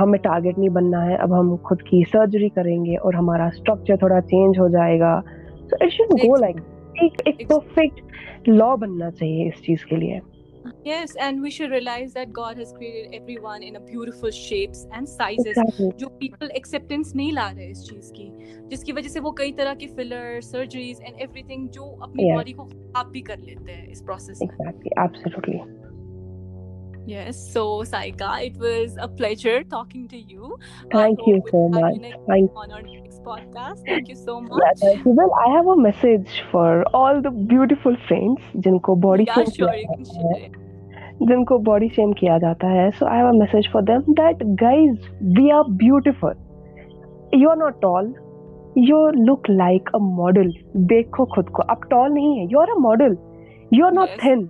ہمیں 0.00 0.18
ٹارگیٹ 0.22 0.58
نہیں 0.58 0.74
بننا 0.80 1.04
ہے 1.06 1.14
اب 1.26 1.38
ہم 1.40 1.54
خود 1.68 1.82
کی 1.90 2.02
سرجری 2.12 2.48
کریں 2.58 2.76
گے 2.84 2.96
اور 3.04 3.14
ہمارا 3.22 3.46
اسٹرکچر 3.54 3.96
تھوڑا 4.06 4.20
چینج 4.30 4.58
ہو 4.60 4.68
جائے 4.78 4.98
گا 5.00 5.20
so 5.70 5.76
it 5.84 5.92
should 5.92 6.18
go 6.26 6.34
like 6.40 6.60
ایک 7.02 7.48
پرفیکٹ 7.48 8.48
لا 8.48 8.74
بننا 8.84 9.10
چاہیے 9.18 9.48
اس 9.48 9.62
چیز 9.66 9.84
کے 9.90 9.96
لیے 9.96 10.18
yes 10.84 11.16
and 11.20 11.42
we 11.44 11.50
should 11.50 11.70
realise 11.72 12.14
that 12.14 12.28
God 12.36 12.58
has 12.58 12.72
created 12.72 13.14
everyone 13.42 13.62
in 13.64 13.74
beautiful 13.86 14.30
shapes 14.34 14.86
and 14.92 15.08
sizes 15.08 15.58
جو 15.98 16.08
پیپل 16.18 16.46
ایکسیپٹینس 16.54 17.14
نہیں 17.14 17.32
لا 17.34 17.50
رہے 17.56 17.70
اس 17.70 17.84
چیز 17.88 18.10
کی 18.16 18.28
جس 18.70 18.84
کی 18.84 18.92
وجہ 18.96 19.08
سے 19.08 19.20
وہ 19.20 19.30
کئی 19.40 19.52
طرح 19.58 19.74
کے 19.78 19.86
فلر 19.96 20.40
سرجریز 20.50 21.00
اینڈ 21.04 21.20
ایوری 21.20 21.66
جو 21.72 21.94
اپنی 22.02 22.32
باڈی 22.36 22.52
کو 22.52 22.68
آپ 23.00 23.10
بھی 23.12 23.20
کر 23.28 23.36
لیتے 23.46 23.72
ہیں 23.74 23.86
اس 23.90 24.04
پروسیس 24.06 24.42
میں 24.42 25.58
Yes, 27.10 27.36
so 27.52 27.60
Saika, 27.90 28.26
it 28.48 28.58
was 28.64 28.96
a 29.04 29.06
pleasure 29.20 29.54
talking 29.70 30.02
to 30.10 30.18
you. 30.32 30.50
Thank 30.94 31.22
you 31.30 31.36
so 31.48 31.62
much. 31.76 32.06
Thank 32.28 32.58
On 32.64 32.74
our 32.78 32.82
next 32.90 33.18
podcast. 33.30 33.80
Thank 33.92 34.10
you 34.14 34.20
so 34.20 34.36
much. 34.48 34.84
Well, 35.08 35.18
uh, 35.26 35.42
I 35.48 35.48
have 35.56 35.70
a 35.78 35.80
message 35.88 36.36
for 36.54 36.66
all 37.02 37.22
the 37.28 37.32
beautiful 37.56 37.96
saints. 38.14 38.52
Jinko 38.68 38.98
body 39.10 39.28
yeah, 39.30 39.42
sure, 39.60 39.74
you 39.84 39.90
can 39.94 40.10
share 40.16 40.36
it. 40.48 40.60
جن 41.28 41.44
کو 41.44 41.56
body 41.64 41.86
shame 41.94 42.12
کیا 42.18 42.36
جاتا 42.40 42.68
ہے 42.72 42.88
so 42.98 43.06
I 43.06 43.18
have 43.18 43.26
a 43.28 43.32
a 43.32 43.38
message 43.38 43.70
for 43.72 43.82
them 43.88 44.12
that 44.18 44.42
guys 44.60 44.92
we 45.38 45.50
are 45.52 45.56
are 45.58 45.70
beautiful 45.82 46.32
you 47.32 47.38
you 47.40 47.54
not 47.60 47.80
tall 47.82 48.10
look 49.30 49.50
like 49.50 49.90
model 50.16 50.50
دیکھو 50.90 51.24
خود 51.34 51.48
کو 51.58 51.62
آپ 51.74 51.82
tall 51.90 52.12
نہیں 52.14 52.38
ہے 52.38 52.44
you 52.50 52.60
are 52.60 52.68
a 52.74 52.80
model 52.82 53.14
you 53.78 53.84
are 53.86 53.92
not 53.94 54.18
thin 54.20 54.44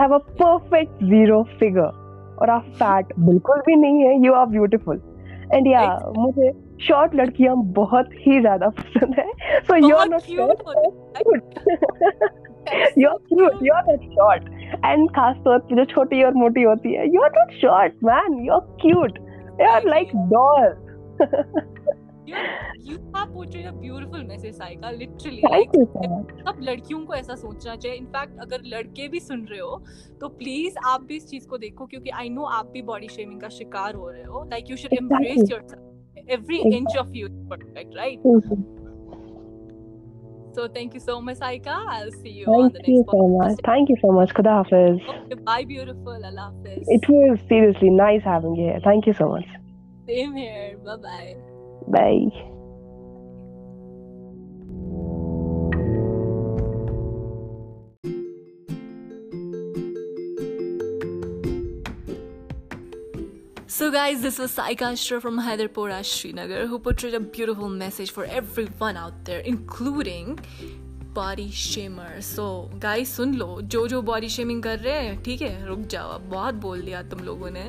have 0.00 0.14
a 0.14 0.18
perfect 0.42 1.02
zero 1.10 1.42
figure 1.58 1.84
اور 1.86 2.48
آپ 2.58 2.66
fat 2.78 3.18
بالکل 3.28 3.60
بھی 3.66 3.74
نہیں 3.80 4.02
ہے 4.08 4.14
یو 4.26 4.34
آر 4.40 4.46
بیوٹیفل 4.56 4.98
اینڈ 5.50 5.66
یا 5.66 5.86
مجھے 6.16 6.50
شارٹ 6.88 7.14
لڑکیاں 7.14 7.54
بہت 7.76 8.12
ہی 8.26 8.40
زیادہ 8.42 8.68
پسند 8.76 9.18
ہیں 9.18 9.30
so 9.68 9.76
you 9.88 9.96
are 9.96 10.06
not 10.10 10.30
you 10.30 10.44
are 13.72 13.94
short 14.02 14.50
لڑکیوں 14.74 15.96
کو 27.04 27.12
ایسا 27.12 27.36
سوچنا 27.36 27.76
چاہیے 27.76 27.96
انفیکٹ 27.96 28.40
اگر 28.40 28.58
لڑکے 28.62 29.08
بھی 29.08 29.20
سن 29.20 29.44
رہے 29.50 29.60
ہو 29.60 29.76
تو 30.20 30.28
پلیز 30.36 30.74
آپ 30.92 31.00
بھی 31.06 31.16
اس 31.16 31.30
چیز 31.30 31.46
کو 31.46 31.56
دیکھو 31.56 31.86
کیونکہ 31.86 32.10
آئی 32.18 32.28
نو 32.40 32.44
آپ 32.58 32.72
بھی 32.72 32.82
باڈی 32.92 33.06
شیمنگ 33.14 33.38
کا 33.38 33.48
شکار 33.58 33.94
ہو 33.94 34.12
رہے 34.12 34.24
like 34.54 34.70
you 34.70 35.48
right 37.96 38.79
So 40.54 40.68
thank 40.68 40.94
you 40.94 41.00
so 41.00 41.20
much, 41.20 41.38
Aika. 41.38 41.68
I'll 41.68 42.10
see 42.10 42.30
you 42.30 42.44
thank 42.46 42.54
on 42.58 42.62
the 42.72 42.78
next 42.78 42.88
you 42.88 43.04
so 43.10 43.28
much. 43.28 43.58
Thank 43.64 43.88
you 43.88 43.96
so 44.00 44.10
much. 44.12 44.30
Khuda 44.34 44.64
Hafiz. 44.64 45.00
Okay, 45.24 45.34
bye, 45.44 45.64
beautiful. 45.64 46.10
Allah 46.10 46.52
Hafiz. 46.64 46.84
It 46.88 47.08
was 47.08 47.38
seriously 47.48 47.90
nice 47.90 48.22
having 48.22 48.56
you 48.56 48.66
here. 48.72 48.80
Thank 48.82 49.06
you 49.06 49.14
so 49.14 49.28
much. 49.28 49.44
Same 50.08 50.34
here. 50.34 50.76
Bye-bye. 50.84 51.36
Bye. 51.88 52.46
So 63.80 63.86
guys 63.92 64.24
this 64.26 64.38
was 64.40 64.58
I 64.62 64.74
caster 64.76 65.18
from 65.18 65.38
Haiderpora 65.46 66.00
Srinagar 66.36 66.64
portrays 66.84 67.14
a 67.14 67.18
beautiful 67.36 67.76
message 67.76 68.12
for 68.14 68.24
everyone 68.80 68.96
out there 69.02 69.40
including 69.44 70.34
body 71.14 71.46
shamer 71.54 72.20
so 72.22 72.44
guy 72.82 73.04
سن 73.04 73.34
لو 73.38 73.56
جو 73.70 73.86
جو 73.90 74.00
body 74.08 74.26
shaming 74.30 74.60
کر 74.62 74.76
رہے 74.84 75.00
ہیں 75.06 75.14
ٹھیک 75.24 75.42
ہے 75.42 75.64
رک 75.68 75.78
جاؤ 75.90 76.10
اب 76.10 76.24
بہت 76.30 76.54
بول 76.62 76.84
دیا 76.86 77.00
تم 77.10 77.22
لوگوں 77.24 77.50
نے 77.50 77.62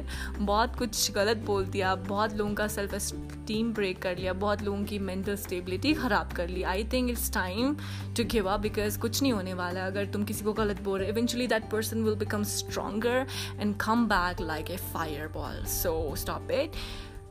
بہت 0.45 0.77
کچھ 0.77 1.11
غلط 1.15 1.37
بول 1.45 1.71
دیا 1.73 1.93
بہت 2.07 2.33
لوگوں 2.37 2.55
کا 2.55 2.67
سیلف 2.73 2.93
اسٹیم 2.95 3.71
بریک 3.75 4.01
کر 4.01 4.15
لیا 4.17 4.31
بہت 4.39 4.63
لوگوں 4.63 4.83
کی 4.89 4.99
مینٹل 5.09 5.31
اسٹیبلٹی 5.33 5.93
خراب 6.01 6.35
کر 6.35 6.47
لی 6.47 6.65
I 6.73 6.83
think 6.89 7.09
it's 7.11 7.29
time 7.33 7.73
to 8.17 8.23
give 8.33 8.47
up 8.49 8.59
because 8.61 8.97
کچھ 9.01 9.21
نہیں 9.23 9.31
ہونے 9.33 9.53
والا 9.63 9.85
اگر 9.85 10.03
تم 10.11 10.25
کسی 10.27 10.43
کو 10.45 10.53
غلط 10.57 10.81
بول 10.83 10.99
رہے 11.01 11.07
eventually 11.15 11.47
that 11.55 11.69
person 11.71 12.03
will 12.03 12.15
become 12.19 12.41
stronger 12.41 13.23
and 13.57 13.75
come 13.85 14.05
back 14.07 14.41
like 14.41 14.69
a 14.71 14.77
fireball 15.33 15.65
so 15.81 15.95
stop 16.13 16.51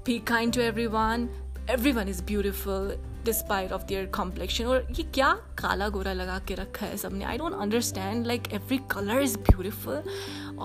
be 0.05 0.19
kind 0.25 0.55
to 0.55 0.61
everyone 0.93 1.27
everyone 1.93 2.09
is 2.09 2.23
beautiful 2.27 2.91
despite 3.25 3.73
of 3.73 3.89
their 3.89 4.05
complexion 4.13 4.67
اور 4.67 4.81
یہ 4.99 5.13
کیا 5.13 5.33
کالا 5.57 5.89
گورا 5.95 6.13
لگا 6.13 6.39
کے 6.47 6.57
رکھا 6.57 6.87
ہے 6.89 6.97
سب 7.01 7.15
نے 7.15 7.25
I 7.25 7.39
don't 7.39 7.55
understand 7.63 8.27
like 8.27 8.49
every 8.53 8.79
colour 8.91 9.21
is 9.23 9.37
beautiful 9.49 10.01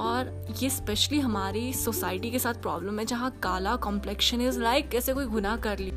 اور 0.03 0.25
یہ 0.61 0.67
اسپیشلی 0.67 1.21
ہماری 1.23 1.71
سوسائٹی 1.83 2.29
کے 2.29 2.37
ساتھ 2.45 2.61
پرابلم 2.63 2.99
ہے 2.99 3.05
جہاں 3.13 3.29
کالا 3.39 3.75
کمپلیکشن 3.81 4.47
از 4.47 4.57
لائک 4.57 4.91
کیسے 4.91 5.13
کوئی 5.13 5.25
گناہ 5.33 5.57
کر 5.61 5.77
لی 5.79 5.89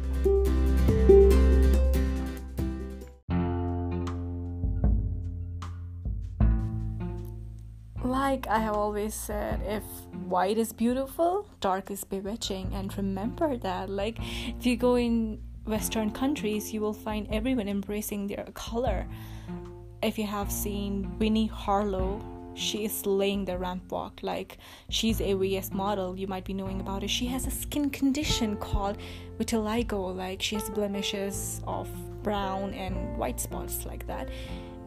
like 8.11 8.49
I 8.49 8.62
have 8.62 8.73
always 8.81 9.14
said 9.26 9.62
if 9.69 10.07
White 10.28 10.59
is 10.59 10.75
beautiful, 10.75 11.49
dark 11.59 11.90
is 11.90 12.05
bewitching, 12.05 12.71
and 12.75 12.95
remember 12.99 13.57
that, 13.57 13.88
like, 13.88 14.19
if 14.59 14.67
you 14.67 14.76
go 14.76 14.97
in 14.97 15.40
Western 15.67 16.11
countries, 16.11 16.71
you 16.71 16.83
will 16.83 16.93
find 16.93 17.26
everyone 17.33 17.67
embracing 17.67 18.26
their 18.26 18.45
color. 18.52 19.07
If 20.02 20.19
you 20.19 20.26
have 20.26 20.52
seen 20.52 21.19
Winnie 21.19 21.47
Harlow, 21.47 22.21
she 22.52 22.85
is 22.85 22.95
slaying 22.95 23.47
the 23.47 23.57
ramp 23.57 23.90
walk. 23.90 24.21
Like, 24.21 24.59
she's 24.90 25.19
a 25.23 25.33
VS 25.33 25.73
model, 25.73 26.14
you 26.14 26.26
might 26.26 26.45
be 26.45 26.52
knowing 26.52 26.83
about 26.83 27.05
it. 27.05 27.09
She 27.09 27.25
has 27.28 27.47
a 27.47 27.50
skin 27.50 27.88
condition 27.88 28.59
called 28.59 28.99
vitiligo, 29.38 30.14
like 30.14 30.43
she 30.43 30.57
has 30.57 30.69
blemishes 30.69 31.62
of 31.67 31.88
brown 32.23 32.75
and 32.75 33.17
white 33.17 33.40
spots 33.40 33.87
like 33.87 34.07
that. 34.09 34.28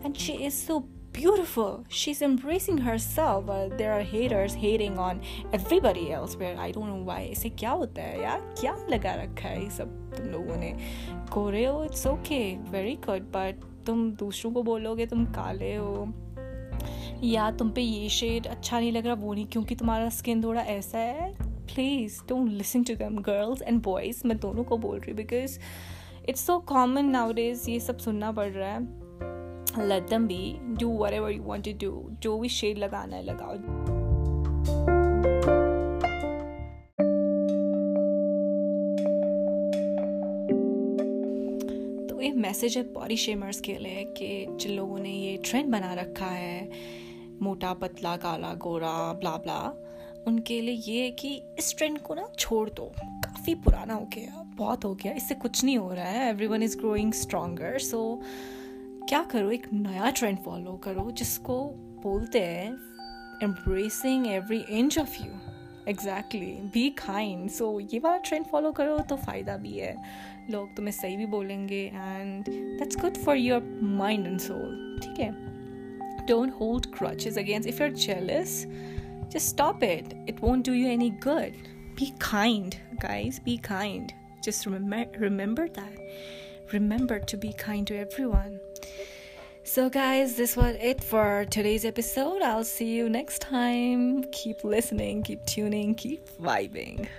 And 0.03 0.15
she 0.15 0.45
is 0.45 0.53
so 0.53 0.85
beautiful. 1.13 1.73
She's 2.01 2.21
embracing 2.27 2.79
herself. 2.87 3.45
Hare 3.49 3.77
there 3.77 3.91
are 3.95 4.03
haters 4.13 4.55
hating 4.63 4.97
on 5.07 5.19
everybody 5.57 6.05
else. 6.17 6.35
Where 6.41 6.55
I 6.67 6.71
don't 6.77 6.91
know 6.91 6.97
why. 6.99 7.05
بائی 7.05 7.31
اسے 7.31 7.49
کیا 7.61 7.73
ہوتا 7.81 8.03
ہے 8.07 8.17
یا 8.21 8.37
کیا 8.61 8.73
لگا 8.89 9.15
رکھا 9.23 9.49
ہے 9.49 9.61
یہ 9.63 9.69
سب 9.75 9.85
تم 10.15 10.29
لوگوں 10.31 10.55
نے 10.59 10.71
کورے 11.29 11.65
ہو 11.67 11.81
it's 11.81 12.05
okay 12.07 12.41
very 12.71 12.95
good 13.07 13.23
but 13.31 13.65
تم 13.85 14.09
دوسروں 14.19 14.51
کو 14.53 14.63
بولو 14.63 14.95
گے 14.97 15.05
تم 15.13 15.25
کالے 15.35 15.75
ہو 15.77 16.05
یا 17.35 17.49
تم 17.57 17.69
پہ 17.75 17.81
یہ 17.81 18.07
شیڈ 18.19 18.47
اچھا 18.51 18.79
نہیں 18.79 18.91
لگ 18.91 19.05
رہا 19.05 19.15
وہ 19.21 19.33
نہیں 19.33 19.51
کیونکہ 19.51 19.75
تمہارا 19.79 20.05
اسکن 20.13 20.41
تھوڑا 20.41 20.61
ایسا 20.75 20.99
ہے 20.99 21.29
please 21.73 22.21
don't 22.27 22.51
listen 22.59 22.81
to 22.87 22.93
them 22.99 23.19
girls 23.27 23.61
and 23.65 23.81
boys 23.83 24.21
میں 24.25 24.35
دونوں 24.45 24.63
کو 24.71 24.77
بول 24.85 24.97
رہی 24.99 25.11
ہوں 25.11 25.17
because 25.17 25.59
it's 26.27 26.39
so 26.45 26.59
common 26.73 27.11
nowadays 27.35 27.67
یہ 27.69 27.79
سب 27.85 27.99
سننا 28.01 28.31
پڑ 28.39 28.47
رہا 28.55 28.73
ہے 28.73 28.99
let 29.77 30.09
them 30.11 30.25
be 30.27 30.37
do 30.79 30.89
whatever 31.13 31.29
you 31.31 31.43
want 31.43 31.67
do 31.79 32.01
جو 32.21 32.37
بھی 32.39 32.47
شیڈ 32.51 32.77
لگانا 32.77 33.17
ہے 33.17 33.21
لگاؤ 33.23 33.55
تو 42.09 42.17
ایک 42.17 42.35
میسج 42.37 42.77
ہے 42.77 42.83
باڈی 42.93 43.15
شیمرس 43.25 43.61
کے 43.65 43.77
لیے 43.81 44.03
کہ 44.17 44.45
جن 44.59 44.71
لوگوں 44.75 44.97
نے 45.03 45.11
یہ 45.11 45.37
ٹرینڈ 45.49 45.73
بنا 45.73 45.95
رکھا 46.01 46.33
ہے 46.37 46.67
موٹا 47.41 47.73
پتلا 47.79 48.15
کالا 48.21 48.53
گورا 48.65 48.95
بلا 49.19 49.35
بلا 49.43 49.59
ان 50.25 50.39
کے 50.47 50.61
لیے 50.61 50.77
یہ 50.85 51.01
ہے 51.03 51.11
کہ 51.21 51.37
اس 51.57 51.73
ٹرینڈ 51.75 52.01
کو 52.03 52.15
نا 52.15 52.23
چھوڑ 52.37 52.67
دو 52.77 52.89
کافی 53.23 53.55
پرانا 53.65 53.95
ہو 53.97 54.05
گیا 54.15 54.41
بہت 54.57 54.85
ہو 54.85 54.93
گیا 55.03 55.11
اس 55.15 55.27
سے 55.29 55.35
کچھ 55.43 55.63
نہیں 55.65 55.77
ہو 55.77 55.93
رہا 55.95 56.11
ہے 56.11 56.25
everyone 56.47 56.63
is 56.63 56.75
growing 56.83 57.09
stronger 57.15 57.77
so 57.89 58.03
کیا 59.07 59.21
کرو 59.31 59.47
ایک 59.49 59.65
نیا 59.73 60.09
ٹرینڈ 60.15 60.37
فالو 60.43 60.75
کرو 60.81 61.09
جس 61.19 61.37
کو 61.43 61.55
بولتے 62.01 62.43
ہیں 62.45 62.69
embracing 63.43 64.25
every 64.31 64.61
inch 64.77 64.97
of 64.99 65.19
you 65.21 65.31
exactly 65.91 66.55
be 66.73 66.89
kind 66.95 67.51
so 67.51 67.69
یہ 67.91 67.99
والا 68.03 68.17
ٹرینڈ 68.29 68.45
فالو 68.51 68.71
کرو 68.79 68.97
تو 69.09 69.15
فائدہ 69.25 69.55
بھی 69.61 69.79
ہے 69.81 69.93
لوگ 70.51 70.67
تمہیں 70.75 70.91
صحیح 71.01 71.15
بھی 71.17 71.25
بولیں 71.31 71.67
گے 71.69 71.79
and 72.03 72.47
that's 72.79 72.97
good 73.03 73.17
for 73.23 73.35
your 73.37 73.61
mind 73.81 74.27
and 74.27 74.41
soul 74.41 74.97
ٹھیک 75.03 75.19
ہے 75.19 75.29
don't 76.27 76.53
hold 76.59 76.85
grudges 76.99 77.37
against 77.37 77.67
if 77.67 77.81
you 77.81 77.85
if 77.87 77.95
jealous 78.05 78.59
just 78.67 79.35
stop 79.45 79.83
it 79.83 80.13
it 80.27 80.43
won't 80.43 80.65
do 80.65 80.73
you 80.75 80.87
any 80.89 81.09
good 81.25 81.55
be 81.99 82.09
kind 82.19 82.75
guys 83.03 83.39
be 83.45 83.55
kind 83.63 84.11
just 84.45 84.67
remember 85.21 85.65
that 85.79 85.99
remember 86.73 87.17
to 87.31 87.37
be 87.41 87.51
kind 87.63 87.87
to 87.87 87.93
everyone 88.25 88.55
So 89.63 89.89
guys, 89.89 90.35
this 90.35 90.57
was 90.57 90.75
it 90.81 91.03
for 91.03 91.45
today's 91.45 91.85
episode. 91.85 92.41
I'll 92.41 92.63
see 92.63 92.85
you 92.85 93.09
next 93.09 93.39
time. 93.39 94.23
Keep 94.31 94.63
listening, 94.63 95.23
keep 95.23 95.45
tuning, 95.45 95.93
keep 95.95 96.27
vibing. 96.39 97.11